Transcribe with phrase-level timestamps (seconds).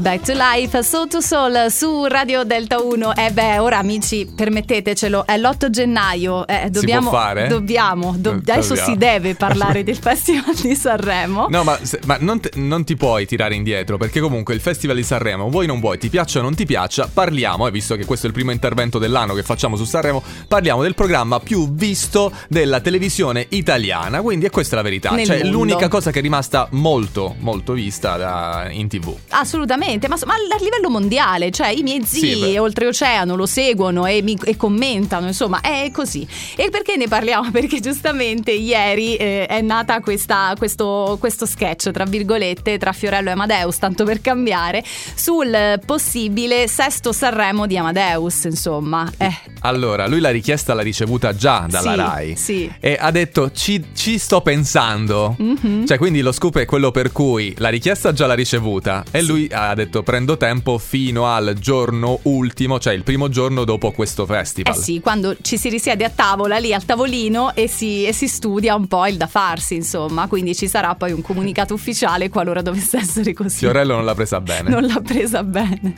[0.00, 3.14] Back to Life, Soul to Soul su Radio Delta 1.
[3.14, 6.46] E eh beh, ora amici, permettetecelo, è l'8 gennaio.
[6.46, 7.48] Eh, dobbiamo, fare?
[7.48, 11.48] Dobbiamo, do- adesso si deve parlare del Festival di Sanremo.
[11.50, 15.02] No, ma, ma non, te, non, ti puoi tirare indietro, perché comunque il Festival di
[15.02, 18.24] Sanremo, vuoi non vuoi, ti piaccia o non ti piaccia, parliamo, e visto che questo
[18.24, 22.80] è il primo intervento dell'anno che facciamo su Sanremo, parliamo del programma più visto della
[22.80, 24.22] televisione italiana.
[24.22, 25.10] Quindi è questa la verità.
[25.10, 25.58] Nel cioè, mondo.
[25.58, 29.14] l'unica cosa che è rimasta molto, molto vista da, in tv.
[29.28, 34.22] Assolutamente ma, ma, a livello mondiale, cioè i miei zii Sì, oltreoceano lo seguono e,
[34.22, 36.26] mi- e commentano, insomma, è così.
[36.56, 37.50] E perché ne parliamo?
[37.60, 43.32] Perché giustamente ieri eh, è nata questa- questo, questo sketch, tra virgolette, tra Fiorello e
[43.32, 44.82] Amadeus, tanto per cambiare,
[45.14, 49.10] sul possibile sesto Sanremo di Amadeus, insomma.
[49.18, 52.36] Eh, Allora, lui la richiesta l'ha ricevuta già dalla Sì, Rai.
[52.36, 52.72] sì.
[52.80, 55.34] E ha detto ci, ci sto pensando.
[55.38, 55.86] Mhm.
[55.86, 59.04] Cioè, quindi lo scoop è quello per cui la richiesta già l'ha ricevuta.
[59.10, 63.90] E lui ha detto prendo tempo fino al giorno ultimo, cioè il primo giorno dopo
[63.92, 64.76] questo Eh festival.
[64.76, 68.74] sì, quando ci si risiede a tavola lì al tavolino e si, e si studia
[68.74, 72.98] un po' il da farsi, insomma, quindi ci sarà poi un comunicato ufficiale qualora dovesse
[72.98, 73.58] essere così.
[73.58, 74.68] Fiorello non l'ha presa bene.
[74.70, 75.94] Non l'ha presa bene.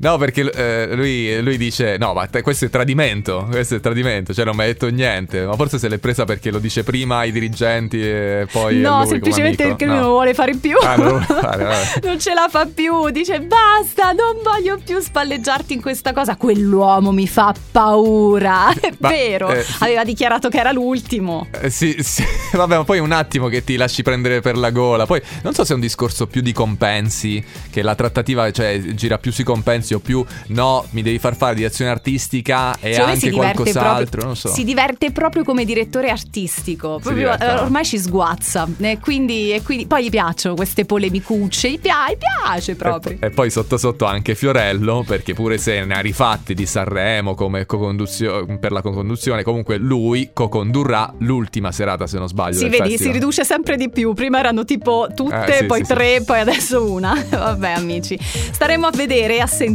[0.00, 3.46] No, perché eh, lui, lui dice: No, ma te- questo è tradimento.
[3.50, 4.32] Questo è tradimento.
[4.34, 5.44] Cioè, non mi ha detto niente.
[5.44, 8.78] Ma forse se l'è presa perché lo dice prima ai dirigenti e poi.
[8.78, 10.00] no, lui semplicemente perché lui No.
[10.00, 10.76] non vuole fare più.
[10.82, 11.72] Ah, non fare.
[12.02, 13.10] Non ce la fa più.
[13.10, 16.36] Dice basta, non voglio più spalleggiarti in questa cosa.
[16.36, 18.72] Quell'uomo mi fa paura.
[18.80, 19.50] È Ma, vero.
[19.52, 19.64] eh.
[19.80, 21.46] Aveva dichiarato che era l'ultimo.
[21.60, 25.06] Eh, sì, sì, vabbè, ma poi un attimo che ti lasci prendere per la gola.
[25.06, 29.18] Poi non so se è un discorso più di compensi, che la trattativa cioè, gira
[29.18, 33.30] più sui compensi o più no, mi devi far fare direzione artistica e si anche
[33.30, 34.48] qualcos'altro, proprio, non so.
[34.48, 36.98] Si diverte proprio come direttore artistico.
[37.02, 38.66] Proprio, eh, ormai ci sguazza.
[38.78, 41.70] E quindi, e quindi- poi gli piacciono queste polemicucce.
[41.70, 43.18] Gli, pia- gli piace proprio.
[43.20, 47.34] E, e poi sotto sotto anche Fiorello, perché pure se ne ha rifatti di Sanremo
[47.34, 52.58] come per la co-conduzione, comunque lui co-condurrà l'ultima serata, se non sbaglio.
[52.58, 53.12] Si vedi, si festival.
[53.14, 54.14] riduce sempre di più.
[54.14, 55.94] Prima erano tipo tutte, Eh, sì, poi sì, sì.
[55.94, 57.12] tre, poi adesso una.
[57.28, 59.72] Vabbè, amici, staremo a vedere e a sentire.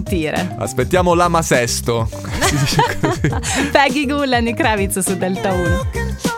[0.57, 2.09] Aspettiamo l'ama sesto.
[3.71, 5.99] Peggy Goo, Lenny Kravitz su Delta 1.
[5.99, 6.28] control.